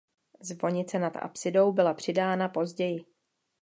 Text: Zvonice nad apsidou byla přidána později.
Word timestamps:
Zvonice 0.41 0.99
nad 0.99 1.15
apsidou 1.15 1.71
byla 1.71 1.93
přidána 1.93 2.49
později. 2.49 3.05